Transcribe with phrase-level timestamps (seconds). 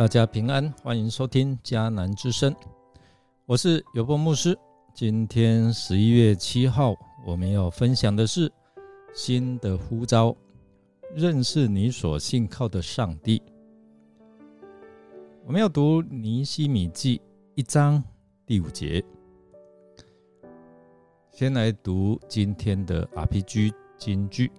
[0.00, 2.56] 大家平安，欢迎收听迦南之声，
[3.44, 4.58] 我是有波牧师。
[4.94, 6.94] 今天十一月七号，
[7.26, 8.50] 我们要分享的是
[9.12, 10.34] 新的呼召，
[11.14, 13.42] 认识你所信靠的上帝。
[15.44, 17.20] 我们要读尼西米记
[17.54, 18.02] 一章
[18.46, 19.04] 第五节。
[21.30, 24.50] 先来读今天的 RPG 金句：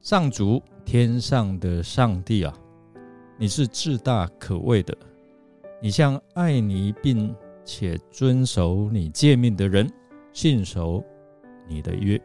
[0.00, 2.56] 上主，天上的上帝啊！
[3.38, 4.96] 你是至大可畏的，
[5.80, 7.34] 你像爱你并
[7.66, 9.86] 且遵守你诫命的人，
[10.32, 11.04] 信守
[11.68, 12.18] 你的约。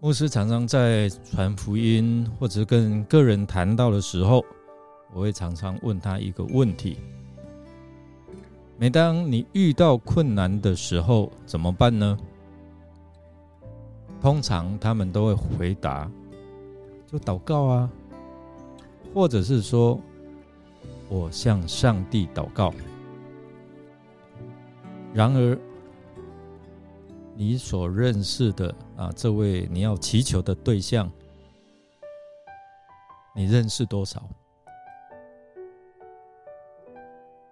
[0.00, 4.42] 牧师常常在传福音或者跟个人谈到的时候，
[5.12, 6.96] 我会常常问他一个问题：
[8.78, 12.16] 每当你遇到困难的时候，怎么办呢？
[14.20, 16.10] 通常他们都会回答。
[17.10, 17.90] 就祷告啊，
[19.14, 19.98] 或者是说，
[21.08, 22.72] 我向上帝祷告。
[25.14, 25.58] 然而，
[27.34, 31.10] 你所认识的啊，这位你要祈求的对象，
[33.34, 34.22] 你认识多少？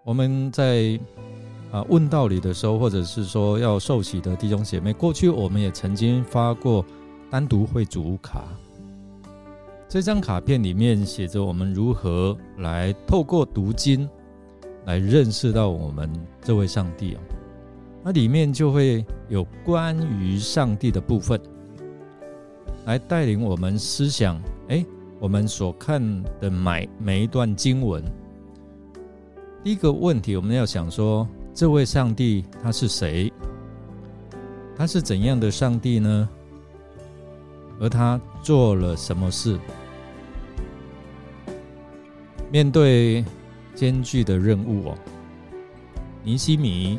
[0.05, 1.01] 我们在
[1.73, 6.84] 啊问道理的时候，或者是说要受洗的弟兄姐妹，过去我们也曾经发过
[7.31, 8.45] 单独会主卡。
[9.89, 14.09] 这张卡片里面写着我们如何来透过读经
[14.84, 16.11] 来认识到我们
[16.43, 17.23] 这位上帝啊，
[18.03, 21.41] 那里面就会有关于上帝的部分，
[22.84, 24.41] 来带领我们思想。
[24.69, 24.84] 哎，
[25.20, 26.03] 我们所看
[26.41, 28.03] 的每每一段经文，
[29.62, 33.32] 第一个问题我们要想说，这位上帝他是谁？
[34.77, 36.28] 他是怎样的上帝呢？
[37.78, 39.59] 而他做了什么事？
[42.50, 43.25] 面对
[43.75, 44.98] 艰巨的任务哦，
[46.22, 46.98] 尼西米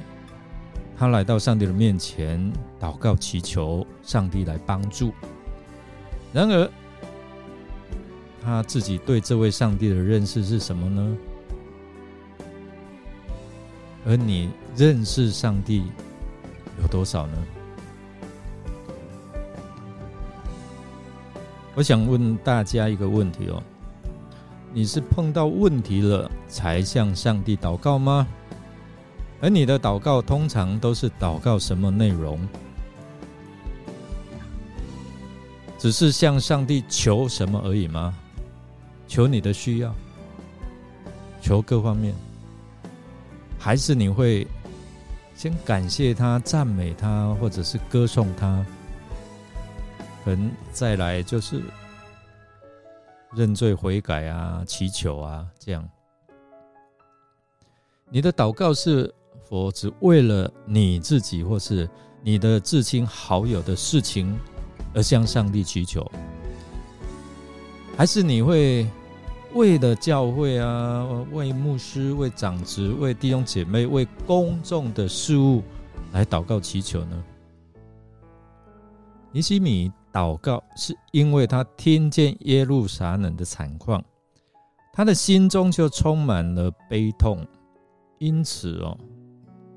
[0.97, 5.13] 他来到上帝的面前祷告祈求上帝来帮助。
[6.33, 6.69] 然而，
[8.43, 11.17] 他自己对这位上帝的认识是什么呢？
[14.05, 15.83] 而你认识上帝
[16.81, 17.37] 有多少呢？
[21.77, 23.61] 我想问大家一个问题哦。
[24.73, 28.25] 你是碰到问题了才向上帝祷告吗？
[29.39, 32.39] 而你的祷告通常都是祷告什么内容？
[35.77, 38.11] 只是向上帝求什么而已吗？
[39.07, 39.93] 求你的需要，
[41.43, 42.11] 求各方面，
[43.59, 44.47] 还是你会
[45.35, 48.65] 先感谢他、赞美他，或者是歌颂他？
[50.27, 51.61] 可能再来就是。
[53.33, 55.87] 认罪悔改啊，祈求啊，这样，
[58.09, 61.87] 你的祷告是否只为了你自己或是
[62.23, 64.37] 你的至亲好友的事情
[64.95, 66.09] 而向上帝祈求，
[67.97, 68.89] 还是你会
[69.53, 75.61] 为了教会啊，为牧师、为长职、为弟兄姐妹、为公众的事物
[76.13, 77.23] 来祷告祈求呢？
[79.33, 79.91] 尼西米。
[80.17, 84.03] 祷告是因为他听见耶路撒冷的惨况，
[84.91, 87.45] 他的心中就充满了悲痛，
[88.17, 88.97] 因此哦，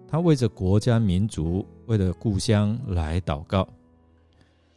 [0.09, 3.69] 他为着国家民族，为了故乡来祷告。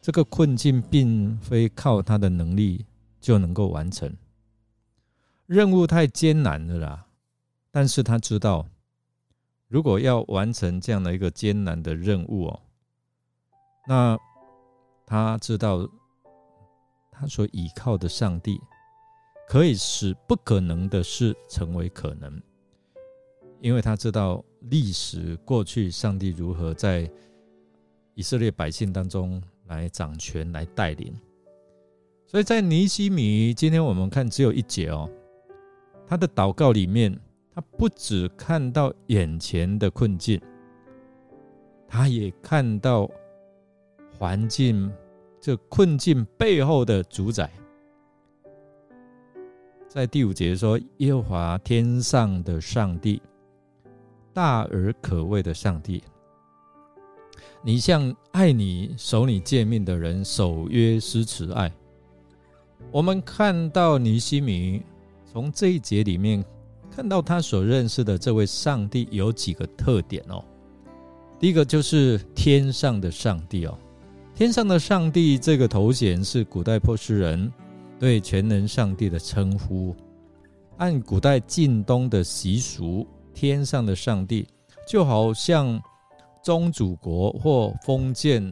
[0.02, 2.86] 这个困境并非靠他的能力
[3.22, 4.14] 就能够完成，
[5.46, 7.06] 任务太艰难了啦。
[7.72, 8.68] 但是他知道，
[9.70, 12.60] 如果要完成这样的一个艰难的任务哦，
[13.88, 14.18] 那。
[15.14, 15.88] 他知道，
[17.12, 18.60] 他所依靠的上帝
[19.48, 22.42] 可以使不可能的事成为可能，
[23.62, 27.08] 因为他知道历史过去上帝如何在
[28.16, 31.14] 以色列百姓当中来掌权、来带领。
[32.26, 35.08] 所以在尼西米，今天我们看只有一节哦，
[36.08, 37.16] 他的祷告里面，
[37.54, 40.42] 他不只看到眼前的困境，
[41.88, 43.08] 他也看到。
[44.16, 44.94] 环境，
[45.44, 47.52] 这困境背后的主宰，
[49.90, 53.22] 在第五节说：“耶和华天上的上帝，
[54.32, 56.02] 大而可畏的上帝，
[57.62, 61.70] 你向爱你、守你诫命的人守约施慈爱。”
[62.90, 64.82] 我们看到尼西米
[65.30, 66.42] 从这一节里面
[66.90, 70.42] 看到他所认识的这位上帝有几个特点哦。
[71.38, 73.78] 第一个就是天上的上帝哦。
[74.36, 77.52] 天上的上帝这个头衔是古代波斯人
[78.00, 79.96] 对全能上帝的称呼。
[80.78, 84.48] 按古代近东的习俗，天上的上帝
[84.88, 85.80] 就好像
[86.42, 88.44] 宗主国或封建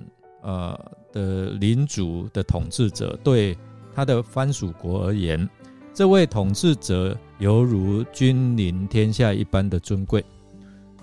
[0.44, 0.80] 呃
[1.12, 3.58] 的领主的统治者，对
[3.92, 5.50] 他的藩属国而言，
[5.96, 10.24] 这位统治者犹如君临天下一般的尊贵。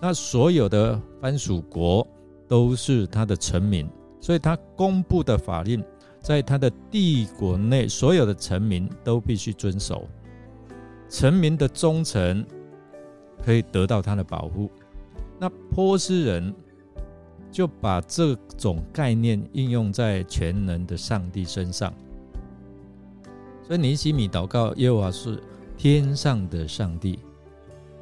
[0.01, 2.07] 那所有的藩属国
[2.47, 3.87] 都是他的臣民，
[4.20, 5.82] 所以他公布的法令，
[6.20, 10.06] 在他的帝国内，所有的臣民都必须遵守。
[11.09, 12.44] 臣民的忠诚
[13.44, 14.70] 可以得到他的保护。
[15.38, 16.55] 那波斯人
[17.50, 21.93] 就把这种概念应用在全能的上帝身上。
[23.67, 25.43] 所以尼西米祷告耶和华是
[25.76, 27.19] 天上的上帝，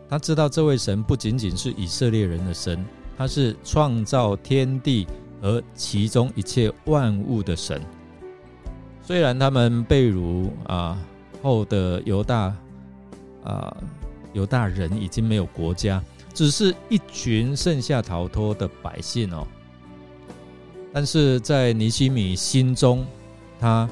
[0.09, 2.85] 他知道这位神不仅仅是以色列人的神，
[3.19, 5.07] 他是创造天地
[5.41, 7.81] 和其中一切万物的神。
[9.03, 10.99] 虽然他们被掳啊
[11.43, 12.55] 后的犹大。
[13.45, 13.77] 啊，
[14.33, 16.03] 犹大人已经没有国家，
[16.35, 19.47] 只是一群剩下逃脱的百姓哦。
[20.93, 23.07] 但是在尼西米心中，
[23.61, 23.89] 他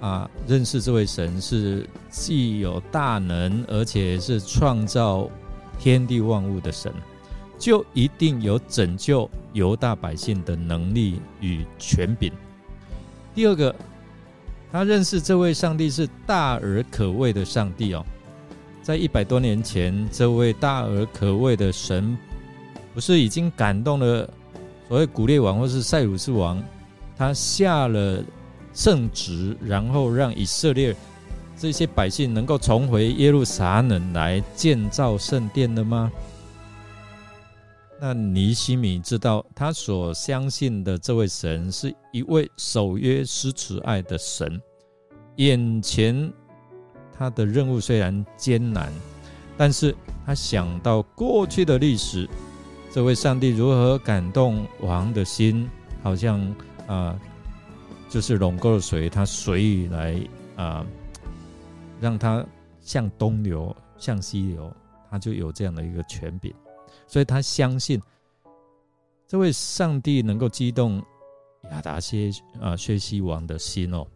[0.00, 5.30] 啊认识这位神是既有大能，而且是创造
[5.78, 6.92] 天地万物的神，
[7.58, 12.32] 就一定有拯救犹大百姓的能力与权柄。
[13.34, 13.74] 第二个，
[14.70, 18.04] 他认识这位上帝是大而可畏的上帝哦。
[18.82, 22.16] 在一百多年前，这位大而可畏的神，
[22.94, 24.28] 不是已经感动了
[24.88, 26.62] 所谓古列王或是塞鲁斯王，
[27.16, 28.22] 他下了
[28.72, 30.94] 圣旨，然后让以色列
[31.58, 36.12] 这些百姓能够重回耶路撒冷来建造圣殿的吗？
[37.98, 44.60] 那尼西米知道，他所相信的这位神是一位守约施慈爱的神，
[45.36, 46.32] 眼前。
[47.18, 48.92] 他的任务虽然艰难，
[49.56, 49.96] 但是
[50.26, 52.28] 他想到过去的历史，
[52.92, 55.66] 这位上帝如何感动王的心，
[56.02, 56.38] 好像
[56.86, 57.18] 啊，
[58.10, 60.20] 就是拢够了水，他随意来
[60.56, 60.86] 啊，
[61.98, 62.44] 让他
[62.82, 64.70] 向东流，向西流，
[65.10, 66.52] 他就有这样的一个权柄，
[67.06, 68.00] 所以他相信
[69.26, 71.02] 这位上帝能够激动
[71.70, 72.30] 亚达谢
[72.60, 74.06] 啊薛西王的心哦。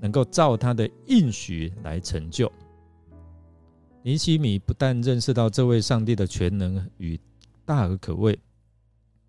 [0.00, 2.50] 能够照他的应许来成就。
[4.02, 7.16] 尼西米不但认识到这位上帝的全能与
[7.64, 8.36] 大而可畏，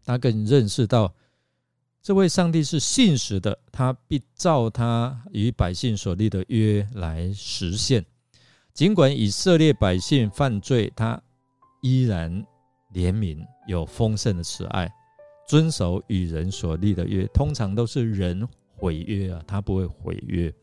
[0.03, 1.13] 他更认识到
[2.01, 8.03] 这位上帝是信实的，他必照他与百姓所立的约来实现。
[8.73, 11.21] 尽管以色列百姓犯罪，他
[11.83, 12.43] 依然
[12.93, 14.91] 怜悯，有丰盛的慈爱，
[15.47, 17.25] 遵守与人所立的约。
[17.33, 20.53] 通常都是人毁约啊，他不会毁约。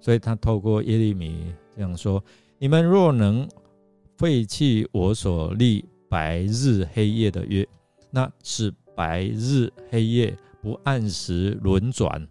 [0.00, 2.22] 所以他透过耶利米这样说
[2.58, 3.48] ：“你们若能
[4.16, 7.66] 废弃我所立白日黑夜的约，
[8.10, 12.26] 那是白日黑夜不按时轮转，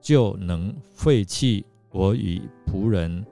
[0.00, 3.24] 就能废弃我与仆人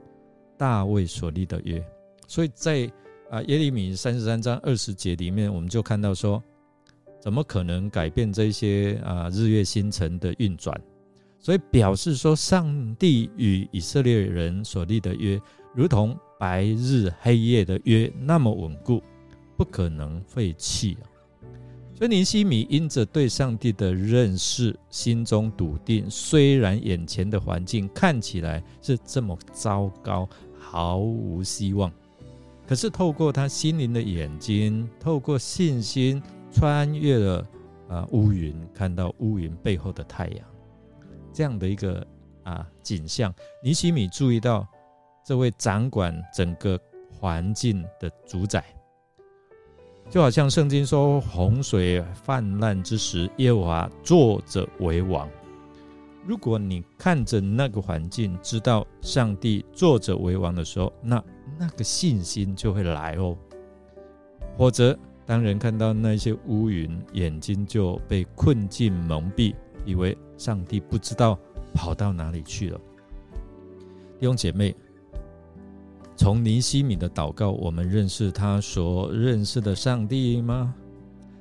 [0.57, 1.85] 大卫所立的约。”
[2.27, 2.91] 所以在
[3.33, 6.43] 啊耶利米三十三章二十节里面，我们就看到说，
[7.19, 10.79] 怎么可能改变这些啊日月星辰的运转？
[11.39, 15.41] 所以表示说，上帝与以色列人所立的约，
[15.75, 19.03] 如同白日黑夜的约那么稳固，
[19.57, 21.09] 不可能废弃啊。
[21.97, 31.91] 所以尼西米因着对上帝的认识，心中笃定，虽然眼前的环境看起来是这么糟糕，毫无希望，
[32.73, 37.47] 可是透过他心灵的眼睛，透过信心，穿越了
[37.87, 40.39] 啊乌云，看到乌云背后的太阳。
[41.35, 42.03] 这样的一个
[42.45, 43.31] 啊景象，
[43.63, 44.67] 尼西米注意到
[45.23, 48.65] 这位掌管整个环境的主宰，
[50.09, 55.29] 就好像圣经说洪水泛滥之时，耶和华坐着为王。
[56.25, 61.23] 如果你看着那个环境，知道上帝坐着为王的时候，那
[61.59, 63.37] 那个信心就会来哦。
[64.57, 69.55] 或者当人看到那些乌云，眼睛就被困境蒙蔽。
[69.85, 71.37] 以为上帝不知道
[71.75, 72.81] 跑到哪里去了。
[74.21, 74.73] 弟兄姐妹，
[76.15, 80.73] 从尼西米的祷告，我们认识他所认识的上帝吗？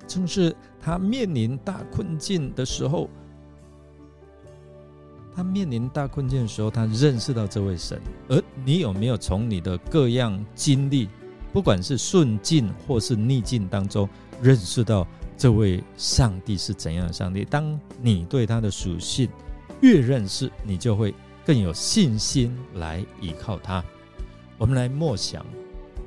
[0.07, 3.07] 正是他面临大困境的时候，
[5.41, 7.99] 他面临大困境的时候，他认识到这位神。
[8.29, 11.09] 而你有没有从你的各样经历，
[11.51, 14.07] 不管是顺境或是逆境当中，
[14.41, 15.07] 认识到？
[15.35, 17.43] 这位上帝是怎样的上帝？
[17.43, 19.27] 当你对他的属性
[19.81, 23.83] 越认识，你就会更有信心来依靠他。
[24.59, 25.43] 我们来默想，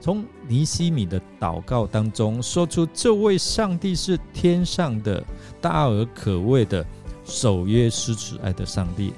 [0.01, 5.21] 从尼西米的祷告当中说出，这位上帝是天上的
[5.61, 6.87] 大而可畏的
[7.25, 9.13] 守约施慈爱的上帝。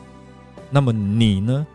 [0.71, 1.67] 那么你呢？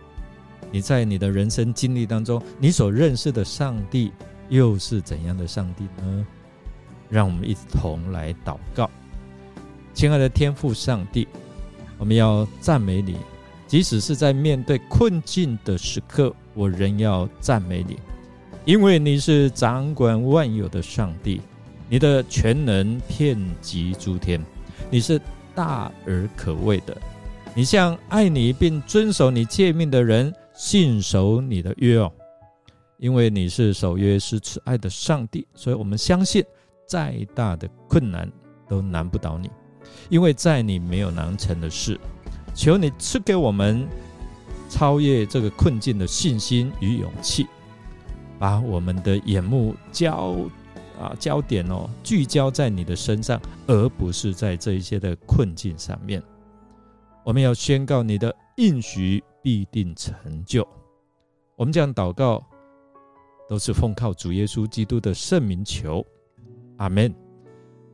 [0.71, 4.11] 你在你的人生经历当中，你所认识的上帝
[4.47, 6.25] 又是怎样的上帝呢？
[7.09, 8.89] 让我们一同来祷告，
[9.93, 11.27] 亲爱的天父上帝，
[11.97, 13.17] 我们要赞美你，
[13.67, 17.99] 即使是在面对困境的时刻，我仍要赞美你，
[18.63, 21.41] 因为你是掌管万有的上帝，
[21.89, 24.41] 你的全能遍及诸天，
[24.89, 25.19] 你是
[25.53, 26.95] 大而可畏的，
[27.53, 32.11] 你向爱你并遵守你诫命的人信守你的约哦，
[32.97, 36.43] 因为你是守约是慈爱的上帝，所以我们相信。
[36.87, 38.29] 再大的困难
[38.67, 39.49] 都难不倒你，
[40.09, 41.97] 因为在你没有难成的事。
[42.53, 43.87] 求你赐给我们
[44.69, 47.47] 超越这个困境的信心与勇气，
[48.37, 50.35] 把我们的眼目焦
[50.99, 56.21] 啊焦点哦聚焦在你的身上，而不是在这一些的困境上面。
[57.23, 60.67] 我们要宣告你的应许必定成就。
[61.55, 62.43] 我们这样祷告，
[63.47, 66.05] 都是奉靠主耶稣基督的圣名求。
[66.77, 67.13] 阿门，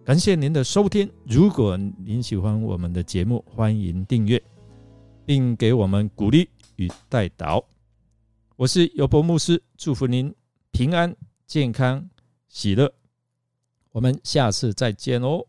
[0.05, 1.11] 感谢您的收听。
[1.25, 4.41] 如果您喜欢我们的节目，欢迎订阅，
[5.25, 7.63] 并给我们鼓励与带导。
[8.55, 10.33] 我是尤博牧师，祝福您
[10.71, 11.13] 平安、
[11.45, 12.09] 健康、
[12.47, 12.91] 喜乐。
[13.91, 15.45] 我们下次再见哦。